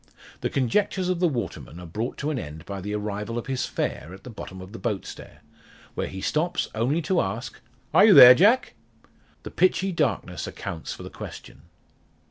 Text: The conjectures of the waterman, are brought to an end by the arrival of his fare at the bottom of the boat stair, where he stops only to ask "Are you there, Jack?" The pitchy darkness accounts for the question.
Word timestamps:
The 0.39 0.49
conjectures 0.49 1.09
of 1.09 1.19
the 1.19 1.27
waterman, 1.27 1.79
are 1.79 1.85
brought 1.85 2.17
to 2.17 2.31
an 2.31 2.39
end 2.39 2.65
by 2.65 2.81
the 2.81 2.95
arrival 2.95 3.37
of 3.37 3.45
his 3.45 3.67
fare 3.67 4.15
at 4.15 4.23
the 4.23 4.31
bottom 4.31 4.59
of 4.59 4.71
the 4.71 4.79
boat 4.79 5.05
stair, 5.05 5.41
where 5.93 6.07
he 6.07 6.21
stops 6.21 6.69
only 6.73 7.03
to 7.03 7.21
ask 7.21 7.59
"Are 7.93 8.05
you 8.05 8.15
there, 8.15 8.33
Jack?" 8.33 8.73
The 9.43 9.51
pitchy 9.51 9.91
darkness 9.91 10.47
accounts 10.47 10.91
for 10.91 11.03
the 11.03 11.11
question. 11.11 11.61